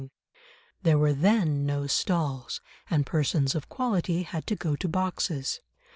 There 0.81 0.97
were 0.97 1.13
then 1.13 1.63
no 1.63 1.85
stalls, 1.85 2.59
and 2.89 3.05
persons 3.05 3.53
of 3.53 3.69
"quality" 3.69 4.23
had 4.23 4.47
to 4.47 4.55
go 4.55 4.75
to 4.77 4.87
boxes. 4.87 5.59